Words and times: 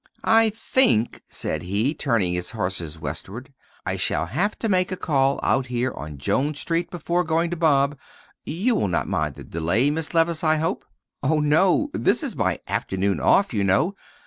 "I 0.25 0.49
think," 0.49 1.21
said 1.29 1.61
he, 1.61 1.93
turning 1.93 2.33
his 2.33 2.49
horses 2.57 2.97
westward, 2.99 3.53
"I 3.85 3.97
shall 3.97 4.25
have 4.25 4.57
to 4.57 4.67
make 4.67 4.91
a 4.91 4.97
call 4.97 5.39
out 5.43 5.67
here 5.67 5.93
on 5.93 6.17
Jones 6.17 6.59
Street 6.59 6.89
before 6.89 7.23
going 7.23 7.51
to 7.51 7.55
Bob. 7.55 7.99
You 8.43 8.73
will 8.73 8.87
not 8.87 9.07
mind 9.07 9.35
the 9.35 9.43
delay, 9.43 9.91
Miss 9.91 10.11
Levice, 10.15 10.43
I 10.43 10.57
hope." 10.57 10.85
"Oh, 11.21 11.39
no. 11.39 11.91
This 11.93 12.23
is 12.23 12.35
'my 12.35 12.59
afternoon 12.67 13.19
off,' 13.19 13.53
you 13.53 13.63
know. 13.63 13.93